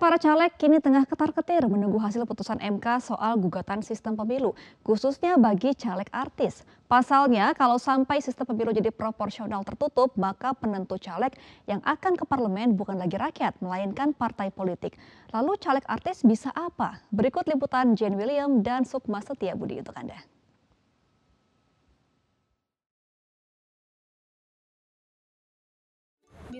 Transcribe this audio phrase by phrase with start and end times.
[0.00, 5.76] para caleg kini tengah ketar-ketir menunggu hasil putusan MK soal gugatan sistem pemilu, khususnya bagi
[5.76, 6.64] caleg artis.
[6.88, 11.36] Pasalnya, kalau sampai sistem pemilu jadi proporsional tertutup, maka penentu caleg
[11.68, 14.96] yang akan ke parlemen bukan lagi rakyat, melainkan partai politik.
[15.36, 17.04] Lalu caleg artis bisa apa?
[17.12, 20.16] Berikut liputan Jane William dan Sukma Setia Budi untuk Anda.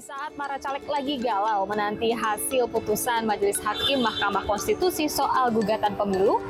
[0.00, 6.40] Saat para caleg lagi galau menanti hasil putusan Majelis Hakim Mahkamah Konstitusi soal gugatan pemilu,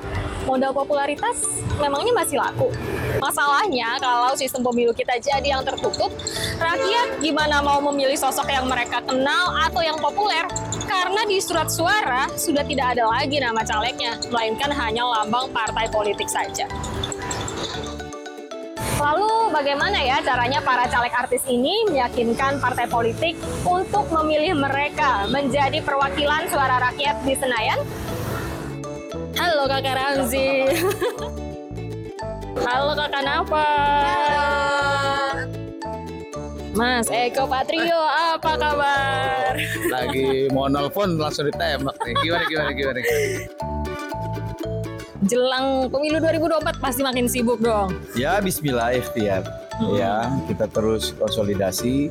[0.47, 1.43] modal popularitas
[1.83, 2.71] memangnya masih laku.
[3.19, 6.15] Masalahnya kalau sistem pemilu kita jadi yang tertutup,
[6.63, 10.47] rakyat gimana mau memilih sosok yang mereka kenal atau yang populer?
[10.87, 16.31] Karena di surat suara sudah tidak ada lagi nama calegnya, melainkan hanya lambang partai politik
[16.31, 16.71] saja.
[19.01, 23.33] Lalu bagaimana ya caranya para caleg artis ini meyakinkan partai politik
[23.65, 27.81] untuk memilih mereka menjadi perwakilan suara rakyat di Senayan?
[29.41, 30.69] Halo Kakak Ramzi.
[32.69, 33.69] Halo Kakak Napa.
[36.77, 39.53] Mas Eko Patrio, apa kabar?
[39.91, 42.15] Lagi mau nelpon langsung ditembak nih.
[42.21, 42.99] Gimana gimana gimana?
[43.01, 43.70] gimana?
[45.31, 47.95] Jelang pemilu 2024 pasti makin sibuk dong.
[48.19, 49.47] Ya Bismillah ikhtiar.
[49.79, 49.95] Hmm.
[49.95, 52.11] Ya kita terus konsolidasi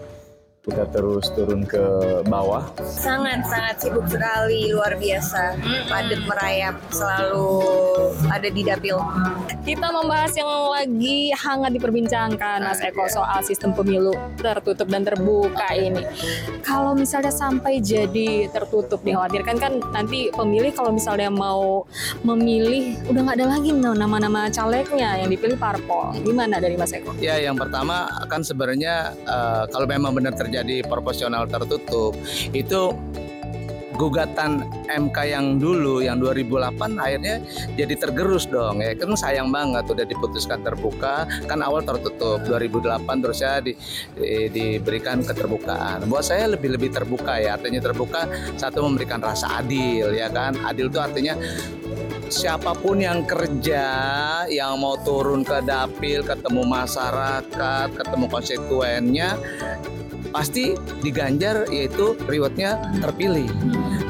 [0.59, 1.79] kita terus turun ke
[2.27, 2.67] bawah.
[2.83, 5.55] Sangat sangat sibuk sekali, luar biasa.
[5.87, 7.51] Padat merayap, selalu
[8.27, 8.99] ada di dapil.
[9.63, 16.03] Kita membahas yang lagi hangat diperbincangkan Mas Eko soal sistem pemilu tertutup dan terbuka ini.
[16.59, 21.87] Kalau misalnya sampai jadi tertutup dikhawatirkan kan nanti pemilih kalau misalnya mau
[22.27, 26.11] memilih udah nggak ada lagi nama-nama calegnya yang dipilih parpol.
[26.19, 27.15] Gimana dari Mas Eko?
[27.23, 32.13] Ya yang pertama kan sebenarnya uh, kalau memang benar terjadi jadi proporsional tertutup.
[32.51, 32.95] Itu
[33.99, 37.43] gugatan MK yang dulu yang 2008 akhirnya
[37.75, 39.11] jadi tergerus dong ya kan?
[39.11, 42.39] Sayang banget udah diputuskan terbuka kan awal tertutup.
[42.47, 43.75] 2008 terus ya di,
[44.15, 46.07] di, diberikan keterbukaan.
[46.07, 50.55] Buat saya lebih lebih terbuka ya artinya terbuka satu memberikan rasa adil ya kan?
[50.63, 51.35] Adil itu artinya
[52.29, 53.83] siapa pun yang kerja
[54.47, 59.33] yang mau turun ke dapil ketemu masyarakat ketemu konstituennya
[60.29, 63.49] pasti diganjar yaitu rewardnya terpilih.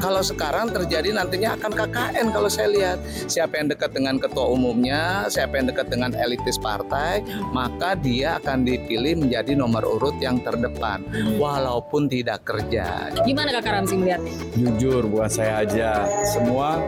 [0.00, 2.98] Kalau sekarang terjadi nantinya akan KKN kalau saya lihat
[3.28, 7.20] siapa yang dekat dengan ketua umumnya, siapa yang dekat dengan elitis partai,
[7.52, 11.04] maka dia akan dipilih menjadi nomor urut yang terdepan
[11.36, 13.12] walaupun tidak kerja.
[13.28, 14.32] Gimana Kak Ramzi melihatnya?
[14.56, 16.80] Jujur buat saya aja semua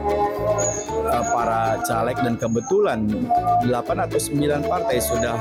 [1.05, 3.05] uh, para caleg dan kebetulan
[3.69, 3.69] 8
[4.09, 5.37] atau 9 partai sudah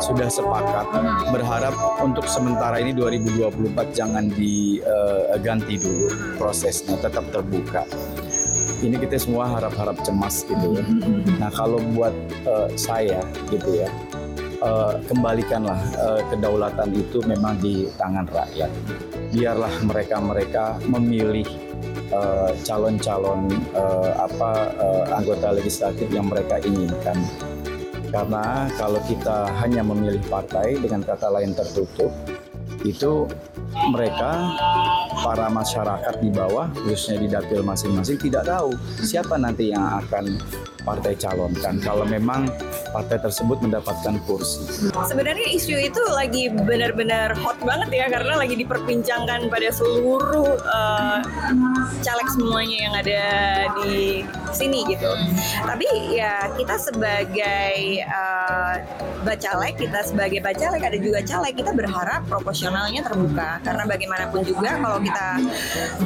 [0.00, 0.86] sudah sepakat
[1.28, 6.06] berharap untuk sementara ini 2024 jangan diganti uh, dulu
[6.40, 7.84] prosesnya tetap terbuka
[8.80, 10.84] ini kita semua harap-harap cemas gitu ya.
[11.36, 12.16] Nah kalau buat
[12.48, 13.20] uh, saya
[13.52, 13.90] gitu ya,
[14.64, 18.72] uh, kembalikanlah uh, kedaulatan itu memang di tangan rakyat.
[19.36, 21.46] Biarlah mereka-mereka memilih
[22.66, 27.14] calon-calon uh, apa uh, anggota legislatif yang mereka inginkan.
[28.10, 32.10] Karena kalau kita hanya memilih partai dengan kata lain tertutup,
[32.84, 33.28] itu
[33.92, 34.56] mereka
[35.20, 38.72] para masyarakat di bawah khususnya di dapil masing-masing tidak tahu
[39.04, 40.40] siapa nanti yang akan
[40.82, 42.48] partai calonkan kalau memang
[42.90, 44.90] partai tersebut mendapatkan kursi.
[44.90, 51.20] Sebenarnya isu itu lagi benar-benar hot banget ya karena lagi diperbincangkan pada seluruh uh,
[52.00, 53.24] caleg semuanya yang ada
[53.84, 54.24] di
[54.54, 55.10] sini gitu.
[55.64, 58.74] Tapi ya kita sebagai uh,
[59.22, 63.60] bacalek, kita sebagai bacalek ada juga caleg kita berharap proporsionalnya terbuka.
[63.62, 65.28] Karena bagaimanapun juga kalau kita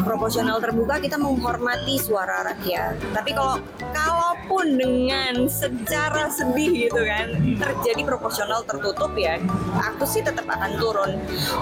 [0.03, 2.99] proporsional terbuka kita menghormati suara rakyat.
[3.15, 3.61] Tapi kalau
[3.95, 9.39] kalaupun dengan secara sedih gitu kan terjadi proporsional tertutup ya,
[9.79, 11.13] aku sih tetap akan turun,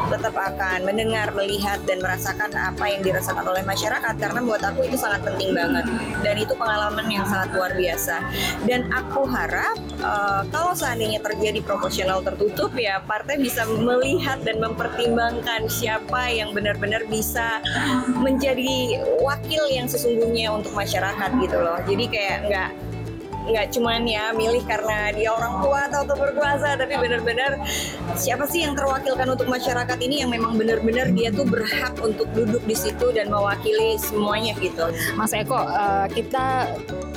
[0.08, 4.14] tetap akan mendengar, melihat dan merasakan apa yang dirasakan oleh masyarakat.
[4.16, 5.84] Karena buat aku itu sangat penting banget
[6.22, 8.22] dan itu pengalaman yang sangat luar biasa.
[8.64, 15.66] Dan aku harap uh, kalau seandainya terjadi proporsional tertutup ya partai bisa melihat dan mempertimbangkan
[15.66, 17.60] siapa yang benar-benar bisa
[18.18, 21.78] menjadi wakil yang sesungguhnya untuk masyarakat gitu loh.
[21.84, 22.70] Jadi kayak nggak
[23.42, 27.58] nggak cuman ya milih karena dia orang tua atau, atau berkuasa tapi benar-benar
[28.14, 32.62] siapa sih yang terwakilkan untuk masyarakat ini yang memang benar-benar dia tuh berhak untuk duduk
[32.62, 34.90] di situ dan mewakili semuanya gitu.
[35.18, 36.70] Mas Eko uh, kita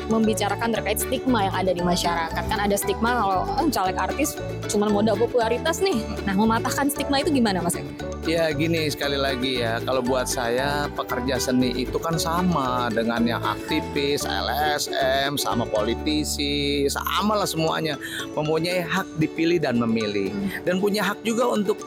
[0.09, 2.43] membicarakan terkait stigma yang ada di masyarakat.
[2.45, 4.37] Kan ada stigma kalau oh, caleg artis
[4.69, 6.01] cuma modal popularitas nih.
[6.25, 7.89] Nah, mematahkan stigma itu gimana Mas Eko?
[8.25, 13.43] Ya gini sekali lagi ya, kalau buat saya pekerja seni itu kan sama dengan yang
[13.45, 18.01] aktivis, LSM, sama politisi, sama lah semuanya.
[18.33, 20.33] Mempunyai hak dipilih dan memilih.
[20.65, 21.77] Dan punya hak juga untuk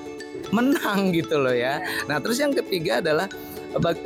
[0.55, 1.83] menang gitu loh ya.
[2.07, 3.27] Nah terus yang ketiga adalah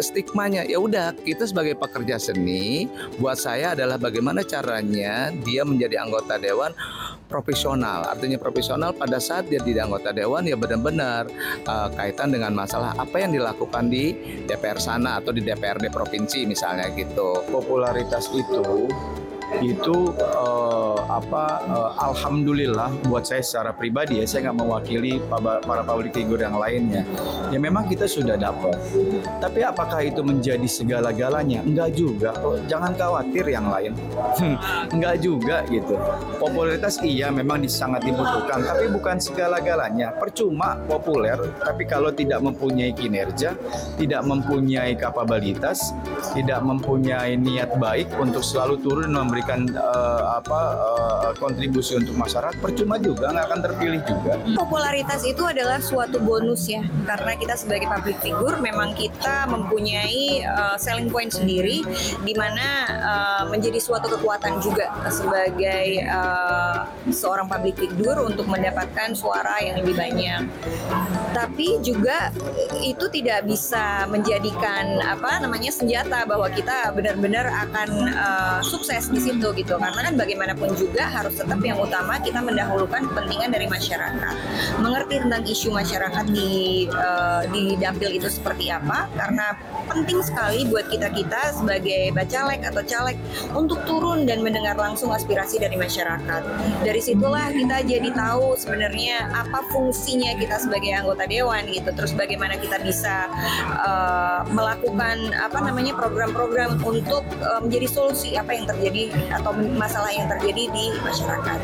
[0.03, 0.67] stigmanya.
[0.67, 6.75] Ya udah kita sebagai pekerja seni buat saya adalah bagaimana caranya dia menjadi anggota dewan
[7.31, 8.05] profesional.
[8.05, 11.31] Artinya profesional pada saat dia jadi anggota dewan ya benar-benar
[11.65, 14.13] uh, kaitan dengan masalah apa yang dilakukan di
[14.45, 17.41] DPR sana atau di DPRD provinsi misalnya gitu.
[17.49, 18.91] Popularitas itu
[19.61, 26.13] itu eh, apa eh, alhamdulillah buat saya secara pribadi ya saya nggak mewakili para, public
[26.15, 27.03] figure yang lainnya
[27.51, 27.59] ya.
[27.59, 28.77] Memang kita sudah dapat
[29.39, 31.63] tapi apakah itu menjadi segala-galanya?
[31.63, 33.95] Enggak juga Oh, jangan khawatir yang lain.
[34.95, 35.95] Enggak juga gitu.
[36.43, 38.67] Popularitas iya memang sangat dibutuhkan.
[38.67, 40.17] Tapi bukan segala-galanya.
[40.19, 43.55] Percuma populer tapi kalau tidak mempunyai kinerja
[43.97, 45.95] tidak mempunyai kapabilitas
[46.35, 50.61] tidak mempunyai niat baik untuk selalu turun memberikan eh, apa
[50.99, 54.33] eh, kontribusi untuk masyarakat percuma juga nggak akan terpilih juga.
[54.57, 60.77] Popularitas itu adalah suatu bonus ya karena kita sebagai public figure memang kita mempunyai uh,
[60.79, 61.83] selling point sendiri
[62.23, 62.67] di mana
[63.03, 69.95] uh, menjadi suatu kekuatan juga sebagai uh, seorang public figure untuk mendapatkan suara yang lebih
[69.97, 70.41] banyak.
[71.33, 72.29] Tapi juga
[72.85, 79.49] itu tidak bisa menjadikan apa namanya senjata bahwa kita benar-benar akan uh, sukses di situ
[79.57, 79.75] gitu.
[79.81, 84.35] Karena kan bagaimanapun juga harus tetap yang utama kita mendahulukan kepentingan dari masyarakat.
[84.81, 89.55] Mengerti tentang isu masyarakat di uh, di dapil itu seperti apa karena
[89.91, 93.17] penting sekali buat kita kita sebagai bacalek atau caleg
[93.53, 96.43] untuk turun dan mendengar langsung aspirasi dari masyarakat.
[96.83, 102.57] Dari situlah kita jadi tahu sebenarnya apa fungsinya kita sebagai anggota dewan gitu terus bagaimana
[102.57, 103.29] kita bisa
[103.83, 110.27] uh, melakukan apa namanya program-program untuk uh, menjadi solusi apa yang terjadi atau masalah yang
[110.31, 111.59] terjadi di masyarakat.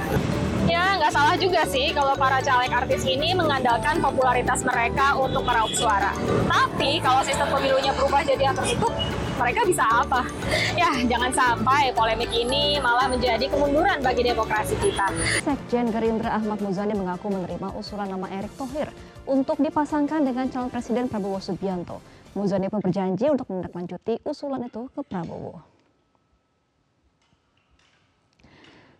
[0.68, 5.72] Ya, nggak salah juga sih kalau para caleg artis ini mengandalkan popularitas mereka untuk meraup
[5.72, 6.12] suara.
[6.44, 8.92] Tapi kalau sistem pemilunya berubah jadi yang tertutup,
[9.40, 10.28] mereka bisa apa?
[10.76, 15.08] Ya, jangan sampai polemik ini malah menjadi kemunduran bagi demokrasi kita.
[15.40, 18.92] Sekjen Gerindra Ahmad Muzani mengaku menerima usulan nama Erick Thohir
[19.24, 22.04] untuk dipasangkan dengan calon presiden Prabowo Subianto.
[22.36, 25.77] Muzani pun berjanji untuk menindaklanjuti usulan itu ke Prabowo.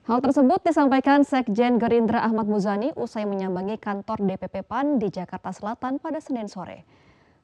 [0.08, 6.00] Hal tersebut disampaikan Sekjen Gerindra Ahmad Muzani usai menyambangi kantor DPP PAN di Jakarta Selatan
[6.00, 6.88] pada Senin sore.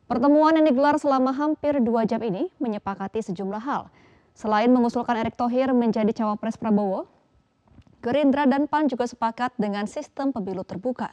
[0.08, 3.93] Pertemuan yang digelar selama hampir dua jam ini menyepakati sejumlah hal.
[4.32, 7.05] Selain mengusulkan Erick Thohir menjadi cawapres Prabowo,
[8.00, 11.12] Gerindra dan PAN juga sepakat dengan sistem pemilu terbuka.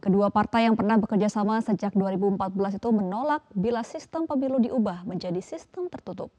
[0.00, 5.44] Kedua partai yang pernah bekerja sama sejak 2014 itu menolak bila sistem pemilu diubah menjadi
[5.44, 6.32] sistem tertutup.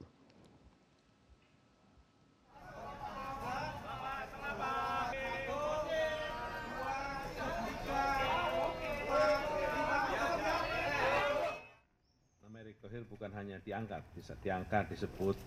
[13.62, 15.38] Diangkat, bisa diangkat, disebut.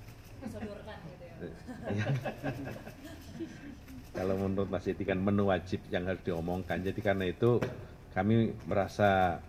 [1.90, 2.06] Iya.
[4.14, 6.78] Kalau menurut Mas Yeti kan menu wajib yang harus diomongkan.
[6.86, 7.58] Jadi karena itu
[8.14, 9.42] kami merasa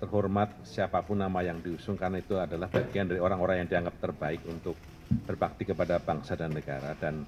[0.00, 4.40] terhormat siapa pun nama yang diusung karena itu adalah bagian dari orang-orang yang dianggap terbaik
[4.48, 4.76] untuk
[5.24, 7.24] berbakti kepada bangsa dan negara dan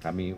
[0.00, 0.36] kami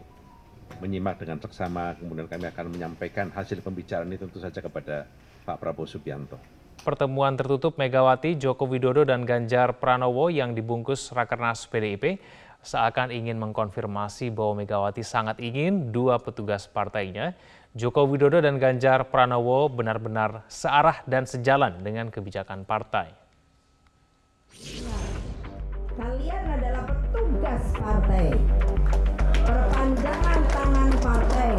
[0.79, 5.07] menyimak dengan seksama kemudian kami akan menyampaikan hasil pembicaraan ini tentu saja kepada
[5.47, 6.58] Pak Prabowo Subianto.
[6.83, 12.23] Pertemuan tertutup Megawati, Joko Widodo, dan Ganjar Pranowo yang dibungkus Rakernas PDIP
[12.63, 17.39] seakan ingin mengkonfirmasi bahwa Megawati sangat ingin dua petugas partainya,
[17.79, 23.15] Joko Widodo dan Ganjar Pranowo benar-benar searah dan sejalan dengan kebijakan partai.
[25.99, 28.27] Kalian adalah petugas partai,
[29.47, 31.53] perpanjangan tangan partai.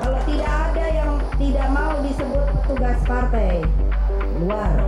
[0.00, 3.62] Kalau tidak ada yang tidak mau disebut petugas partai,
[4.40, 4.80] luar.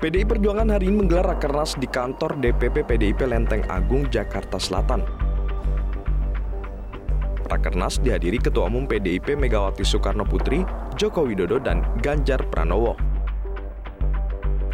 [0.00, 5.04] PDI Perjuangan hari ini menggelar rakernas di kantor DPP PDIP Lenteng Agung, Jakarta Selatan.
[7.52, 10.64] Rakernas dihadiri Ketua Umum PDIP Megawati Soekarno Putri,
[10.96, 12.96] Joko Widodo, dan Ganjar Pranowo.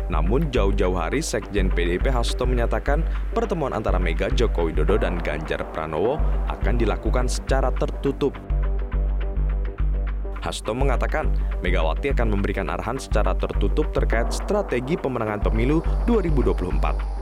[0.07, 3.03] Namun jauh-jauh hari Sekjen PDIP Hasto menyatakan
[3.35, 8.46] pertemuan antara Mega Joko Widodo dan Ganjar Pranowo akan dilakukan secara tertutup.
[10.47, 11.35] Hasto mengatakan
[11.67, 17.17] Megawati akan memberikan arahan secara tertutup terkait strategi pemenangan pemilu 2024.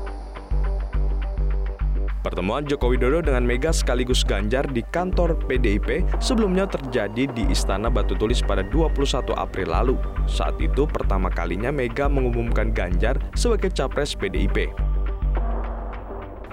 [2.24, 8.16] Pertemuan Joko Widodo dengan Mega sekaligus Ganjar di kantor PDIP sebelumnya terjadi di Istana Batu
[8.16, 9.96] Tulis pada 21 April lalu.
[10.24, 14.72] Saat itu pertama kalinya Mega mengumumkan Ganjar sebagai capres PDIP.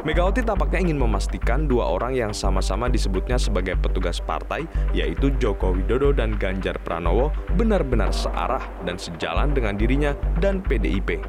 [0.01, 4.65] Megawati tampaknya ingin memastikan dua orang yang sama-sama disebutnya sebagai petugas partai,
[4.98, 11.22] yaitu Joko Widodo dan Ganjar Pranowo, benar-benar searah dan sejalan dengan dirinya dan PDIP.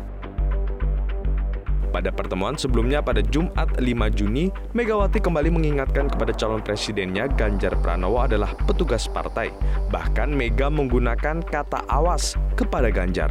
[1.92, 3.84] Pada pertemuan sebelumnya pada Jumat 5
[4.16, 9.52] Juni, Megawati kembali mengingatkan kepada calon presidennya Ganjar Pranowo adalah petugas partai.
[9.92, 13.28] Bahkan Mega menggunakan kata awas kepada Ganjar.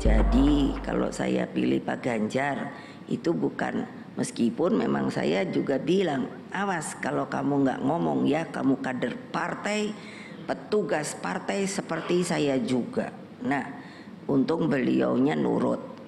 [0.00, 2.72] Jadi kalau saya pilih Pak Ganjar
[3.08, 9.16] itu bukan meskipun memang saya juga bilang awas kalau kamu nggak ngomong ya kamu kader
[9.32, 9.92] partai
[10.48, 13.12] petugas partai seperti saya juga.
[13.44, 13.64] Nah
[14.28, 15.98] untung beliaunya nurut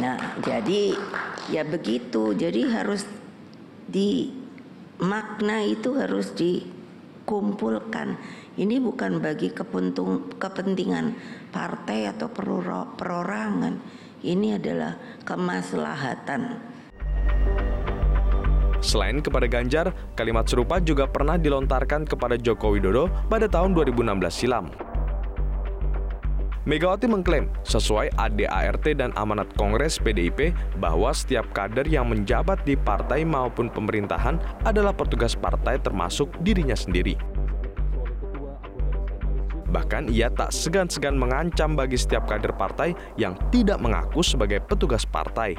[0.00, 0.96] Nah, jadi
[1.52, 2.32] ya begitu.
[2.32, 3.04] Jadi harus
[3.84, 4.32] di
[5.02, 8.16] makna itu harus dikumpulkan.
[8.52, 11.16] Ini bukan bagi kepentung, kepentingan
[11.48, 12.28] partai atau
[13.00, 13.80] perorangan.
[14.20, 16.60] Ini adalah kemaslahatan.
[18.84, 24.68] Selain kepada Ganjar, kalimat serupa juga pernah dilontarkan kepada Joko Widodo pada tahun 2016 silam.
[26.62, 33.26] Megawati mengklaim sesuai ADART dan amanat Kongres PDIP bahwa setiap kader yang menjabat di partai
[33.26, 37.31] maupun pemerintahan adalah petugas partai termasuk dirinya sendiri.
[39.72, 45.56] Bahkan ia tak segan-segan mengancam bagi setiap kader partai yang tidak mengaku sebagai petugas partai.